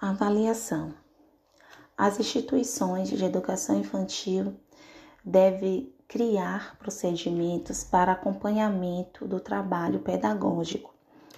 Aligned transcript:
Avaliação. 0.00 0.94
As 1.96 2.20
instituições 2.20 3.08
de 3.08 3.24
educação 3.24 3.80
infantil 3.80 4.54
devem 5.24 5.92
criar 6.06 6.78
procedimentos 6.78 7.82
para 7.82 8.12
acompanhamento 8.12 9.26
do 9.26 9.40
trabalho 9.40 9.98
pedagógico 9.98 10.94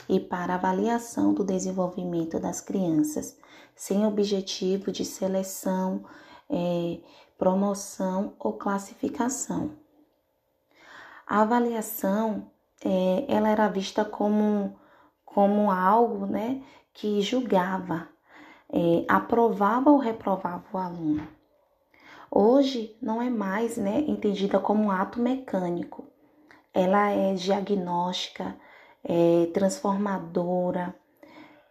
e 0.06 0.20
para 0.20 0.56
avaliação 0.56 1.32
do 1.32 1.42
desenvolvimento 1.42 2.38
das 2.38 2.60
crianças, 2.60 3.34
sem 3.74 4.04
objetivo 4.04 4.92
de 4.92 5.06
seleção, 5.06 6.04
é, 6.50 7.00
promoção 7.38 8.34
ou 8.38 8.52
classificação. 8.52 9.70
A 11.26 11.40
avaliação 11.40 12.50
é, 12.84 13.24
ela 13.26 13.48
era 13.48 13.68
vista 13.68 14.04
como, 14.04 14.78
como 15.24 15.70
algo 15.70 16.26
né, 16.26 16.62
que 16.92 17.22
julgava 17.22 18.06
é, 18.72 19.04
aprovava 19.08 19.90
ou 19.90 19.98
reprovava 19.98 20.64
o 20.72 20.78
aluno. 20.78 21.26
Hoje 22.30 22.96
não 23.02 23.20
é 23.20 23.28
mais 23.28 23.76
né, 23.76 24.00
entendida 24.06 24.60
como 24.60 24.84
um 24.84 24.90
ato 24.90 25.20
mecânico. 25.20 26.06
Ela 26.72 27.10
é 27.10 27.34
diagnóstica, 27.34 28.54
é 29.02 29.46
transformadora, 29.52 30.94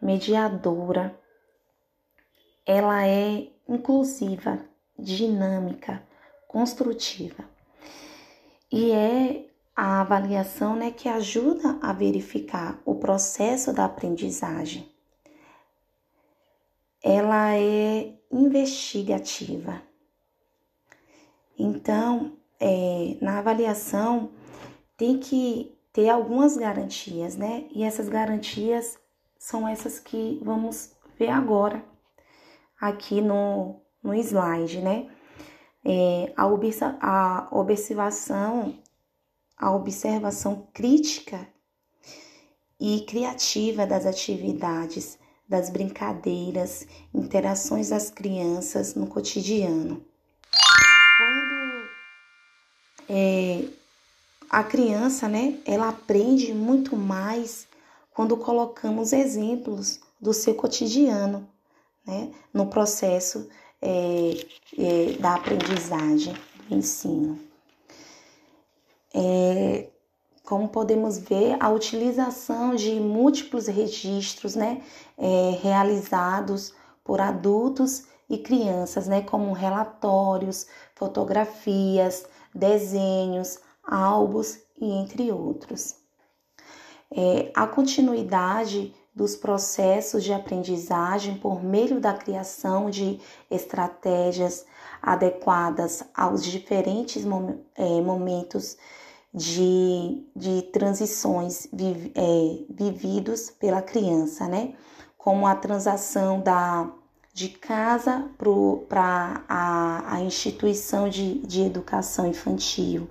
mediadora. 0.02 1.18
Ela 2.66 3.08
é 3.08 3.48
inclusiva, 3.68 4.60
dinâmica, 4.98 6.04
construtiva. 6.48 7.46
E 8.70 8.92
é 8.92 9.46
a 9.74 10.02
avaliação 10.02 10.76
né, 10.76 10.92
que 10.92 11.08
ajuda 11.08 11.80
a 11.82 11.94
verificar 11.94 12.78
o 12.84 12.96
processo 12.96 13.72
da 13.72 13.86
aprendizagem 13.86 14.99
ela 17.04 17.56
é 17.56 18.14
investigativa. 18.32 19.82
Então, 21.58 22.38
é, 22.60 23.18
na 23.22 23.40
avaliação 23.40 24.32
tem 24.98 25.18
que 25.18 25.76
ter 25.92 26.10
algumas 26.10 26.58
garantias, 26.58 27.36
né? 27.36 27.68
E 27.72 27.84
essas 27.84 28.08
garantias 28.08 28.98
são 29.38 29.68
essas 29.68 30.00
que 30.00 30.40
vamos 30.44 30.92
ver 31.18 31.30
agora 31.30 31.84
aqui 32.80 33.22
no, 33.22 33.82
no 34.04 34.14
slide, 34.16 34.82
né? 34.82 35.10
É, 35.84 36.34
a, 36.36 36.44
a 37.02 37.50
observação, 37.52 38.78
a 39.58 39.74
observação 39.74 40.68
crítica 40.74 41.48
e 42.80 43.02
criativa 43.02 43.86
das 43.86 44.06
atividades 44.06 45.18
das 45.50 45.72
brincadeiras, 45.72 46.86
interações 47.12 47.90
das 47.90 48.12
crianças 48.12 48.94
no 48.94 49.08
cotidiano. 49.08 50.06
Quando 51.18 51.90
é, 53.10 53.66
a 54.50 54.64
criança, 54.64 55.28
né, 55.28 55.60
ela 55.66 55.90
aprende 55.90 56.54
muito 56.54 56.96
mais 56.96 57.68
quando 58.14 58.38
colocamos 58.38 59.12
exemplos 59.12 60.00
do 60.22 60.34
seu 60.34 60.54
cotidiano, 60.54 61.50
né, 62.06 62.32
no 62.54 62.68
processo 62.68 63.50
é, 63.82 64.46
é, 64.78 65.14
da 65.20 65.36
aprendizagem, 65.36 66.36
do 66.68 66.76
ensino. 66.76 67.40
É, 69.14 69.88
como 70.50 70.68
podemos 70.68 71.20
ver, 71.20 71.58
a 71.60 71.70
utilização 71.70 72.74
de 72.74 73.00
múltiplos 73.00 73.68
registros 73.68 74.56
né, 74.56 74.82
é, 75.16 75.60
realizados 75.62 76.74
por 77.04 77.22
adultos 77.22 78.06
e 78.28 78.40
crianças, 78.40 79.08
né, 79.08 79.22
como 79.22 79.54
relatórios, 79.54 80.66
fotografias, 80.96 82.26
desenhos, 82.52 83.60
álbuns 83.84 84.58
e 84.82 84.92
entre 84.92 85.32
outros. 85.32 85.98
É, 87.16 87.52
a 87.56 87.68
continuidade 87.68 88.96
dos 89.14 89.36
processos 89.36 90.24
de 90.24 90.34
aprendizagem 90.34 91.36
por 91.36 91.64
meio 91.64 92.00
da 92.00 92.14
criação 92.14 92.90
de 92.90 93.20
estratégias 93.52 94.66
adequadas 95.00 96.04
aos 96.12 96.44
diferentes 96.44 97.24
é, 97.76 98.02
momentos 98.02 98.78
de, 99.34 100.26
de 100.36 100.64
transições 100.74 101.68
vi, 101.72 102.12
é, 102.16 102.66
vividos 102.70 103.50
pela 103.50 103.82
criança, 103.82 104.48
né? 104.48 104.74
Como 105.18 105.46
a 105.46 105.56
transação 105.56 106.42
da, 106.42 106.90
de 107.34 107.50
casa 107.50 108.30
para 108.88 109.44
a, 109.48 110.16
a 110.16 110.22
instituição 110.22 111.08
de, 111.10 111.40
de 111.40 111.62
educação 111.62 112.26
infantil, 112.26 113.10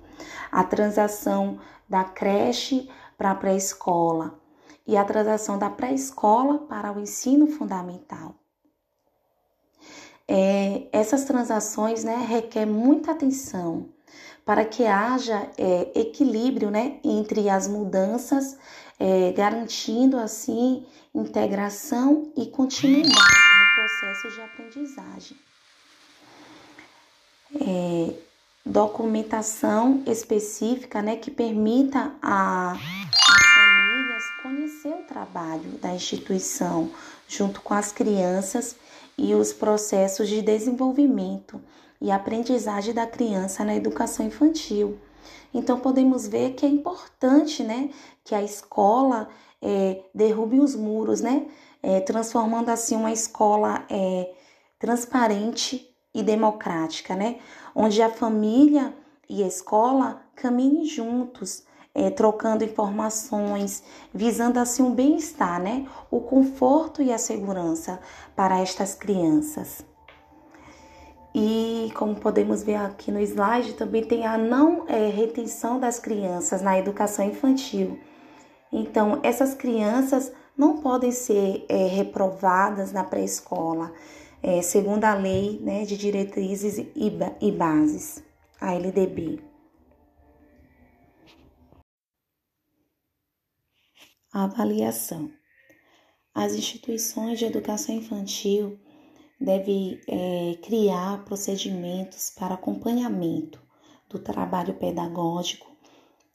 a 0.51 0.63
transação 0.63 1.59
da 1.87 2.03
creche 2.03 2.89
para 3.17 3.31
a 3.31 3.35
pré-escola 3.35 4.39
e 4.85 4.97
a 4.97 5.05
transação 5.05 5.57
da 5.57 5.69
pré-escola 5.69 6.59
para 6.59 6.91
o 6.91 6.99
ensino 6.99 7.47
fundamental. 7.47 8.35
É, 10.27 10.87
essas 10.91 11.25
transações 11.25 12.03
né, 12.03 12.15
requer 12.15 12.65
muita 12.65 13.11
atenção 13.11 13.89
para 14.49 14.65
que 14.65 14.83
haja 14.83 15.47
é, 15.59 15.91
equilíbrio 15.93 16.71
né, 16.71 16.97
entre 17.03 17.47
as 17.51 17.67
mudanças, 17.67 18.57
é, 18.99 19.31
garantindo 19.31 20.17
assim 20.17 20.87
integração 21.13 22.33
e 22.35 22.47
continuidade 22.47 23.13
no 23.13 23.75
processo 23.75 24.31
de 24.31 24.41
aprendizagem. 24.41 25.37
É, 27.61 28.15
documentação 28.65 30.01
específica 30.07 30.99
né, 30.99 31.15
que 31.15 31.29
permita 31.29 32.11
a, 32.19 32.71
as 32.71 33.45
famílias 33.53 34.23
conhecer 34.41 34.99
o 34.99 35.03
trabalho 35.03 35.77
da 35.79 35.93
instituição 35.93 36.89
junto 37.27 37.61
com 37.61 37.75
as 37.75 37.91
crianças 37.91 38.75
e 39.15 39.35
os 39.35 39.53
processos 39.53 40.27
de 40.27 40.41
desenvolvimento 40.41 41.61
e 42.01 42.11
aprendizagem 42.11 42.93
da 42.93 43.05
criança 43.05 43.63
na 43.63 43.75
educação 43.75 44.25
infantil. 44.25 44.97
Então 45.53 45.79
podemos 45.79 46.27
ver 46.27 46.53
que 46.53 46.65
é 46.65 46.69
importante, 46.69 47.63
né, 47.63 47.89
que 48.23 48.35
a 48.35 48.41
escola 48.41 49.29
é, 49.61 50.03
derrube 50.13 50.59
os 50.59 50.75
muros, 50.75 51.21
né, 51.21 51.47
é, 51.81 51.99
transformando 51.99 52.69
assim 52.69 52.95
uma 52.95 53.11
escola 53.11 53.85
é, 53.89 54.31
transparente 54.77 55.93
e 56.13 56.23
democrática, 56.23 57.15
né, 57.15 57.39
onde 57.75 58.01
a 58.01 58.09
família 58.09 58.93
e 59.29 59.43
a 59.43 59.47
escola 59.47 60.21
caminhem 60.35 60.85
juntos, 60.85 61.63
é, 61.93 62.09
trocando 62.09 62.63
informações, 62.63 63.83
visando 64.13 64.59
assim 64.59 64.83
o 64.83 64.91
bem-estar, 64.91 65.61
né, 65.61 65.87
o 66.09 66.21
conforto 66.21 67.01
e 67.01 67.11
a 67.11 67.17
segurança 67.17 67.99
para 68.35 68.59
estas 68.59 68.93
crianças. 68.93 69.88
E 71.41 71.89
como 71.93 72.19
podemos 72.19 72.63
ver 72.63 72.75
aqui 72.75 73.13
no 73.13 73.19
slide, 73.21 73.71
também 73.75 74.03
tem 74.03 74.27
a 74.27 74.37
não 74.37 74.85
é, 74.89 75.07
retenção 75.07 75.79
das 75.79 75.97
crianças 75.97 76.61
na 76.61 76.77
educação 76.77 77.25
infantil. 77.25 77.97
Então, 78.69 79.21
essas 79.23 79.53
crianças 79.53 80.33
não 80.57 80.81
podem 80.81 81.13
ser 81.13 81.65
é, 81.69 81.87
reprovadas 81.87 82.91
na 82.91 83.05
pré-escola, 83.05 83.93
é, 84.43 84.61
segundo 84.61 85.05
a 85.05 85.13
lei 85.13 85.61
né, 85.61 85.85
de 85.85 85.95
diretrizes 85.95 86.77
e, 86.77 86.91
e 87.39 87.51
bases, 87.53 88.21
a 88.59 88.73
LDB. 88.73 89.41
Avaliação. 94.33 95.31
As 96.35 96.53
instituições 96.53 97.39
de 97.39 97.45
educação 97.45 97.95
infantil 97.95 98.77
deve 99.39 100.01
é, 100.07 100.55
criar 100.61 101.23
procedimentos 101.23 102.29
para 102.29 102.55
acompanhamento 102.55 103.61
do 104.09 104.19
trabalho 104.19 104.73
pedagógico 104.73 105.67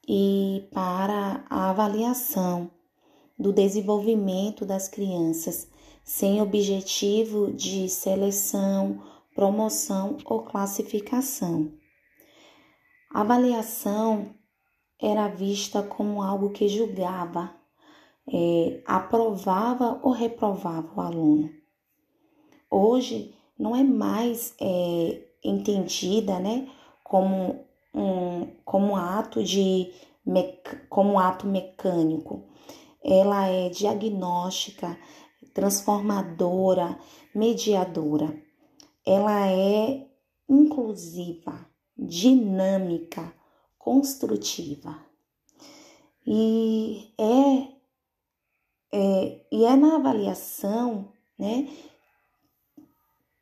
e 0.09 0.67
para 0.73 1.45
a 1.51 1.71
avaliação 1.71 2.71
do 3.39 3.53
desenvolvimento 3.53 4.65
das 4.65 4.89
crianças, 4.89 5.69
sem 6.03 6.41
objetivo 6.41 7.53
de 7.53 7.89
seleção, 7.89 9.03
promoção 9.35 10.17
ou 10.25 10.43
classificação. 10.43 11.73
A 13.13 13.21
avaliação 13.21 14.35
era 15.01 15.29
vista 15.29 15.83
como 15.83 16.23
algo 16.23 16.51
que 16.51 16.69
julgava, 16.69 17.55
é, 18.33 18.83
aprovava 18.87 20.01
ou 20.03 20.13
reprovava 20.13 20.93
o 20.97 21.01
aluno 21.01 21.64
hoje 22.75 23.35
não 23.59 23.77
é 23.77 23.83
mais 23.83 24.55
é, 24.61 25.23
entendida 25.43 26.39
né, 26.39 26.69
como 27.03 27.65
um 27.95 28.47
como 28.65 28.97
ato 28.97 29.43
de 29.43 29.93
como 30.89 31.19
ato 31.19 31.47
mecânico. 31.47 32.45
Ela 33.05 33.47
é 33.47 33.69
diagnóstica, 33.69 34.99
transformadora, 35.53 36.99
mediadora. 37.35 38.35
Ela 39.07 39.47
é 39.49 40.07
inclusiva, 40.49 41.67
dinâmica, 41.97 43.33
construtiva. 43.79 44.99
E 46.27 47.13
é, 47.19 47.69
é, 48.93 49.47
e 49.53 49.65
é 49.67 49.77
na 49.77 49.97
avaliação 49.97 51.13
né, 51.39 51.69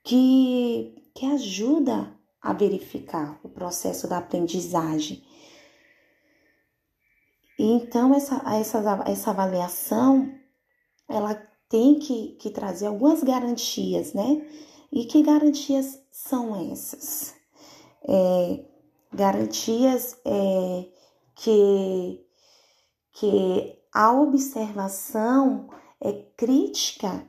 que, 0.03 1.11
que 1.15 1.27
ajuda 1.27 2.17
a 2.41 2.53
verificar 2.53 3.39
o 3.43 3.49
processo 3.49 4.09
da 4.09 4.19
aprendizagem. 4.19 5.23
Então, 7.59 8.13
essa, 8.13 8.43
essa, 8.55 9.05
essa 9.07 9.31
avaliação, 9.31 10.35
ela 11.09 11.35
tem 11.69 11.99
que, 11.99 12.33
que 12.41 12.51
trazer 12.51 12.87
algumas 12.87 13.23
garantias, 13.23 14.13
né? 14.13 14.45
E 14.91 15.05
que 15.05 15.23
garantias 15.23 16.03
são 16.11 16.71
essas? 16.71 17.35
É, 18.03 18.65
garantias 19.13 20.19
é, 20.25 20.89
que, 21.37 22.27
que 23.13 23.79
a 23.95 24.13
observação 24.13 25.69
é 26.01 26.13
crítica 26.37 27.25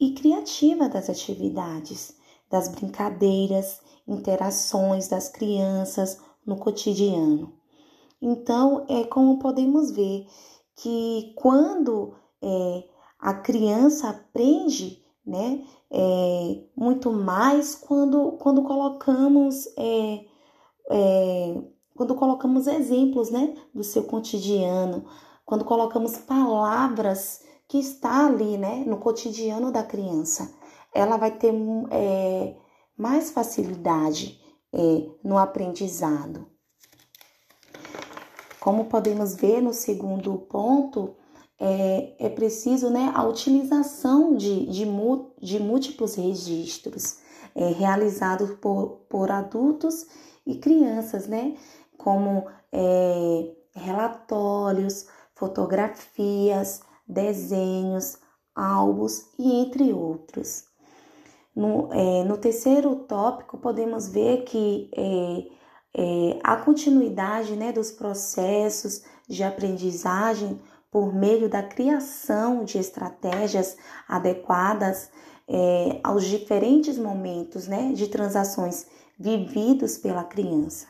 e 0.00 0.12
criativa 0.12 0.88
das 0.88 1.10
atividades, 1.10 2.16
das 2.50 2.68
brincadeiras, 2.68 3.80
interações 4.06 5.08
das 5.08 5.28
crianças 5.28 6.20
no 6.46 6.56
cotidiano. 6.56 7.52
Então, 8.20 8.84
é 8.88 9.04
como 9.04 9.38
podemos 9.38 9.90
ver 9.90 10.26
que 10.76 11.32
quando 11.36 12.14
é, 12.42 12.84
a 13.18 13.34
criança 13.34 14.08
aprende, 14.10 15.04
né, 15.26 15.64
é, 15.90 16.64
muito 16.76 17.12
mais 17.12 17.74
quando, 17.74 18.32
quando 18.32 18.62
colocamos 18.62 19.66
é, 19.76 20.24
é, 20.90 21.62
quando 21.98 22.14
colocamos 22.14 22.68
exemplos, 22.68 23.28
né, 23.28 23.54
do 23.74 23.82
seu 23.82 24.04
cotidiano, 24.04 25.04
quando 25.44 25.64
colocamos 25.64 26.16
palavras 26.16 27.42
que 27.68 27.78
está 27.78 28.26
ali, 28.26 28.56
né, 28.56 28.82
no 28.86 28.96
cotidiano 28.96 29.70
da 29.70 29.82
criança, 29.82 30.50
ela 30.94 31.18
vai 31.18 31.30
ter 31.30 31.54
é, 31.90 32.56
mais 32.96 33.30
facilidade 33.30 34.40
é, 34.72 35.06
no 35.22 35.36
aprendizado. 35.36 36.46
Como 38.58 38.86
podemos 38.86 39.36
ver 39.36 39.60
no 39.60 39.72
segundo 39.72 40.36
ponto, 40.38 41.14
é, 41.60 42.14
é 42.18 42.28
preciso 42.28 42.88
né, 42.90 43.12
a 43.14 43.24
utilização 43.24 44.34
de, 44.34 44.66
de, 44.66 44.84
de 45.40 45.60
múltiplos 45.60 46.14
registros 46.14 47.18
é, 47.54 47.68
realizados 47.70 48.50
por, 48.60 49.00
por 49.08 49.30
adultos 49.30 50.06
e 50.46 50.56
crianças, 50.56 51.26
né? 51.26 51.56
Como 51.96 52.46
é, 52.72 53.54
relatórios, 53.74 55.06
fotografias, 55.34 56.80
desenhos, 57.08 58.18
álbuns 58.54 59.24
e 59.38 59.60
entre 59.60 59.92
outros. 59.92 60.64
No, 61.54 61.92
é, 61.92 62.24
no 62.24 62.36
terceiro 62.36 62.94
tópico, 62.94 63.58
podemos 63.58 64.08
ver 64.08 64.44
que 64.44 64.90
é, 64.94 65.58
é, 65.96 66.38
a 66.44 66.56
continuidade 66.56 67.56
né, 67.56 67.72
dos 67.72 67.90
processos 67.90 69.02
de 69.28 69.42
aprendizagem 69.42 70.60
por 70.90 71.12
meio 71.14 71.48
da 71.48 71.62
criação 71.62 72.64
de 72.64 72.78
estratégias 72.78 73.76
adequadas 74.08 75.10
é, 75.48 76.00
aos 76.02 76.24
diferentes 76.24 76.98
momentos 76.98 77.66
né, 77.66 77.92
de 77.92 78.08
transações 78.08 78.86
vividos 79.18 79.98
pela 79.98 80.22
criança, 80.22 80.86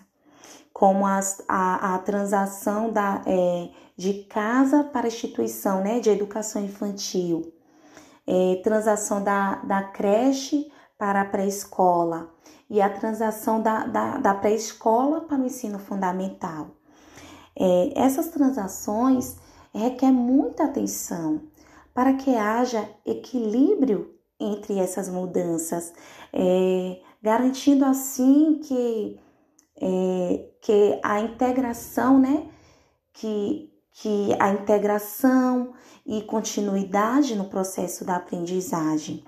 como 0.73 1.07
as, 1.07 1.43
a, 1.49 1.95
a 1.95 1.99
transação 1.99 2.93
da, 2.93 3.23
é, 3.27 3.71
de 3.99 4.23
casa 4.25 4.85
para 4.85 5.09
instituição 5.09 5.83
né, 5.83 5.99
de 5.99 6.09
educação 6.09 6.65
infantil, 6.65 7.53
é, 8.25 8.61
transação 8.63 9.25
da, 9.25 9.57
da 9.57 9.83
creche 9.83 10.71
para 10.97 11.23
a 11.23 11.25
pré-escola 11.25 12.33
e 12.71 12.81
a 12.81 12.89
transação 12.89 13.61
da, 13.61 13.87
da, 13.87 14.19
da 14.19 14.35
pré-escola 14.35 15.23
para 15.23 15.43
o 15.43 15.45
ensino 15.45 15.81
fundamental. 15.81 16.77
É, 17.59 17.93
essas 17.97 18.29
transações 18.29 19.37
requer 19.75 20.13
muita 20.13 20.67
atenção 20.67 21.43
para 21.93 22.13
que 22.13 22.37
haja 22.37 22.89
equilíbrio 23.05 24.15
entre 24.39 24.79
essas 24.79 25.09
mudanças, 25.09 25.93
é, 26.33 27.01
garantindo 27.21 27.85
assim 27.85 28.61
que, 28.63 29.19
é, 29.81 30.51
que 30.61 31.01
a 31.03 31.21
integração, 31.21 32.21
né, 32.21 32.49
que, 33.13 33.77
que 33.93 34.35
a 34.39 34.51
integração 34.53 35.73
e 36.07 36.23
continuidade 36.23 37.35
no 37.35 37.45
processo 37.49 38.05
da 38.05 38.17
aprendizagem. 38.17 39.25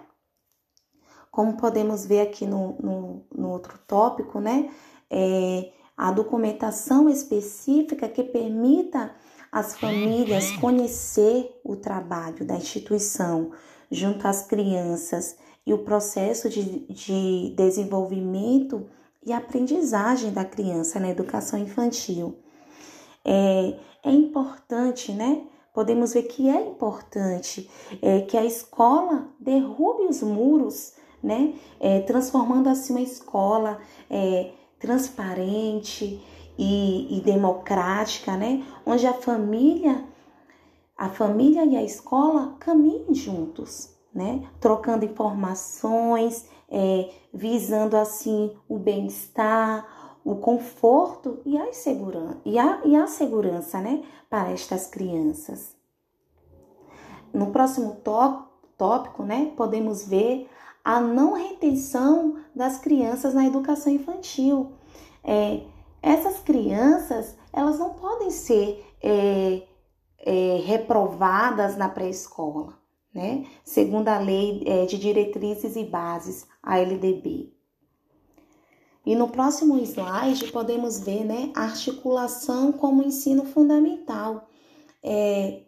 Como 1.31 1.57
podemos 1.57 2.07
ver 2.07 2.23
aqui 2.23 2.47
no, 2.47 2.77
no, 2.81 3.27
no 3.33 3.51
outro 3.51 3.79
tópico, 3.87 4.41
né, 4.41 4.71
é, 5.11 5.71
a 5.97 6.11
documentação 6.11 7.09
específica 7.09 8.09
que 8.09 8.23
permita 8.23 9.15
às 9.53 9.77
famílias 9.77 10.51
conhecer 10.53 11.61
o 11.65 11.77
trabalho 11.77 12.45
da 12.45 12.57
instituição 12.57 13.53
junto 13.91 14.27
às 14.27 14.47
crianças 14.47 15.37
e 15.67 15.75
o 15.75 15.85
processo 15.85 16.49
de, 16.49 16.87
de 16.87 17.55
desenvolvimento 17.57 18.89
e 19.25 19.33
aprendizagem 19.33 20.33
da 20.33 20.45
criança 20.45 20.99
na 20.99 21.11
educação 21.11 21.59
infantil. 21.59 22.39
É, 23.25 23.79
é 24.05 24.11
importante, 24.11 25.13
né? 25.13 25.43
Podemos 25.73 26.15
ver 26.15 26.25
que 26.25 26.49
é 26.49 26.67
importante 26.67 27.71
é, 28.03 28.23
que 28.23 28.37
a 28.37 28.45
escola 28.45 29.29
derrube 29.39 30.05
os 30.05 30.23
muros, 30.23 30.95
né? 31.23 31.55
É, 31.79 32.01
transformando 32.01 32.69
assim 32.69 32.93
uma 32.93 33.03
escola 33.03 33.79
é, 34.09 34.53
transparente 34.79 36.21
e, 36.59 37.19
e 37.19 37.21
democrática, 37.21 38.37
né? 38.37 38.65
Onde 38.85 39.07
a 39.07 39.15
família, 39.15 40.05
a 40.97 41.09
família 41.09 41.65
e 41.65 41.77
a 41.77 41.83
escola 41.83 42.57
caminhem 42.59 43.15
juntos 43.15 44.01
né? 44.15 44.49
Trocando 44.61 45.05
informações, 45.05 46.49
é, 46.69 47.11
visando 47.33 47.97
assim 47.97 48.53
o 48.69 48.79
bem-estar, 48.79 49.87
o 50.25 50.37
conforto 50.37 51.41
e 51.45 51.57
a 51.57 51.73
segurança, 51.73 52.39
e 52.45 52.59
a, 52.59 52.81
e 52.85 52.95
a 52.97 53.07
segurança, 53.07 53.81
né? 53.81 54.03
Para 54.29 54.51
estas 54.51 54.87
crianças. 54.87 55.75
No 57.33 57.51
próximo 57.51 57.97
tópico, 58.77 59.23
né? 59.23 59.53
Podemos 59.57 60.07
ver 60.07 60.49
a 60.85 61.01
não 61.01 61.35
retenção 61.35 62.37
das 62.55 62.79
crianças 62.79 63.35
na 63.35 63.47
educação 63.47 63.93
infantil. 63.93 64.73
É, 65.23 65.63
essas 66.03 66.41
crianças, 66.41 67.37
elas 67.53 67.79
não 67.79 67.95
podem 67.95 68.31
ser 68.31 68.85
é, 69.03 69.63
é, 70.19 70.63
reprovadas 70.65 71.77
na 71.77 71.89
pré-escola 71.89 72.81
né? 73.13 73.47
Segundo 73.65 74.09
a 74.09 74.19
Lei 74.19 74.63
é, 74.67 74.87
de 74.87 74.99
Diretrizes 74.99 75.77
e 75.77 75.85
Bases, 75.85 76.47
a 76.63 76.79
LDB. 76.79 77.53
E 79.11 79.17
no 79.17 79.27
próximo 79.27 79.77
slide 79.81 80.53
podemos 80.53 81.01
ver 81.01 81.25
né, 81.25 81.51
articulação 81.53 82.71
como 82.71 83.03
ensino 83.03 83.45
fundamental. 83.45 84.49
É, 85.03 85.63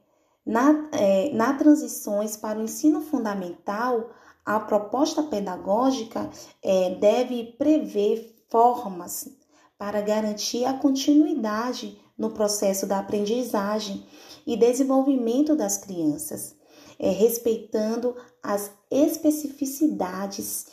na, 0.46 0.88
é, 0.92 1.32
na 1.32 1.52
transições 1.54 2.36
para 2.36 2.60
o 2.60 2.62
ensino 2.62 3.00
fundamental, 3.00 4.10
a 4.46 4.60
proposta 4.60 5.24
pedagógica 5.24 6.30
é, 6.62 6.94
deve 6.94 7.54
prever 7.58 8.32
formas 8.48 9.28
para 9.76 10.00
garantir 10.00 10.64
a 10.64 10.74
continuidade 10.74 12.00
no 12.16 12.30
processo 12.30 12.86
da 12.86 13.00
aprendizagem 13.00 14.06
e 14.46 14.56
desenvolvimento 14.56 15.56
das 15.56 15.76
crianças 15.76 16.54
é, 16.96 17.10
respeitando 17.10 18.14
as 18.40 18.70
especificidades 18.88 20.66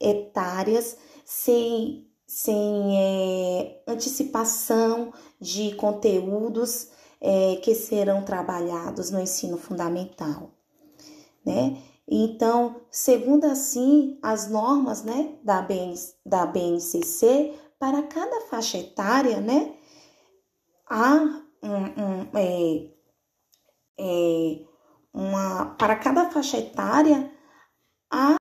etárias, 0.00 0.96
sem, 1.24 2.11
sem 2.32 2.96
é, 2.98 3.82
antecipação 3.86 5.12
de 5.38 5.74
conteúdos 5.74 6.88
é, 7.20 7.56
que 7.56 7.74
serão 7.74 8.24
trabalhados 8.24 9.10
no 9.10 9.20
ensino 9.20 9.58
fundamental, 9.58 10.50
né? 11.44 11.76
Então, 12.08 12.80
segundo 12.90 13.44
assim 13.44 14.18
as 14.22 14.48
normas, 14.48 15.02
né, 15.02 15.34
da, 15.44 15.60
BN, 15.60 15.94
da 16.24 16.46
BNCC, 16.46 17.54
para 17.78 18.02
cada 18.04 18.40
faixa 18.46 18.78
etária, 18.78 19.38
né, 19.38 19.74
há 20.88 21.42
um, 21.62 21.84
um 21.84 22.28
é, 22.32 22.88
é, 24.00 24.64
uma 25.12 25.66
para 25.76 25.96
cada 25.96 26.30
faixa 26.30 26.56
etária 26.56 27.30
a 28.10 28.36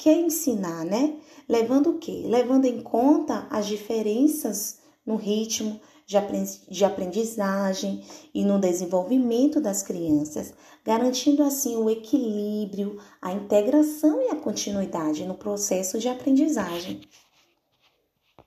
o 0.00 0.02
que 0.02 0.10
ensinar, 0.10 0.82
né? 0.82 1.18
Levando 1.46 1.90
o 1.90 1.98
quê? 1.98 2.22
Levando 2.24 2.64
em 2.64 2.80
conta 2.80 3.46
as 3.50 3.66
diferenças 3.66 4.78
no 5.04 5.16
ritmo 5.16 5.78
de 6.06 6.84
aprendizagem 6.86 8.02
e 8.34 8.42
no 8.42 8.58
desenvolvimento 8.58 9.60
das 9.60 9.82
crianças, 9.82 10.54
garantindo 10.82 11.42
assim 11.42 11.76
o 11.76 11.90
equilíbrio, 11.90 12.98
a 13.20 13.30
integração 13.32 14.22
e 14.22 14.28
a 14.28 14.36
continuidade 14.36 15.26
no 15.26 15.34
processo 15.34 15.98
de 15.98 16.08
aprendizagem. 16.08 17.02